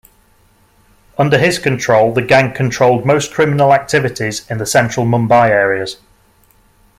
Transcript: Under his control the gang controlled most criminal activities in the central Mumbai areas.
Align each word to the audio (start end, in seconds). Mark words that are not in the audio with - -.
Under 1.19 1.37
his 1.37 1.59
control 1.59 2.11
the 2.11 2.23
gang 2.23 2.53
controlled 2.55 3.05
most 3.05 3.31
criminal 3.31 3.71
activities 3.71 4.49
in 4.49 4.57
the 4.57 4.65
central 4.65 5.05
Mumbai 5.05 5.49
areas. 5.49 5.97